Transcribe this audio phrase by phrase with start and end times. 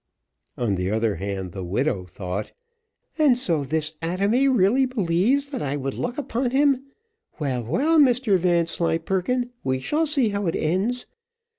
[0.57, 2.53] On the other hand the widow thought,
[3.19, 6.85] "And so this atomy really believes that I would look upon him!
[7.37, 11.05] Well, well, Mr Vanslyperken, we shall see how it ends.